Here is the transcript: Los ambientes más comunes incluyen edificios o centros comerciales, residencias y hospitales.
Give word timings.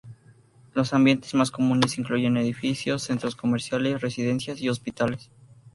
Los 0.73 0.95
ambientes 0.95 1.35
más 1.35 1.51
comunes 1.51 1.99
incluyen 1.99 2.35
edificios 2.35 3.03
o 3.03 3.05
centros 3.05 3.35
comerciales, 3.35 4.01
residencias 4.01 4.59
y 4.59 4.67
hospitales. 4.67 5.29